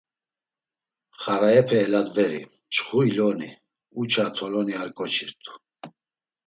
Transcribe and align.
Xarayepe 1.21 1.77
eladveri, 1.85 2.41
mçxu 2.49 2.99
iloni, 3.09 3.49
uça 4.01 4.25
toloni 4.35 4.73
ar 4.81 4.89
ǩoçirt̆u. 4.97 5.51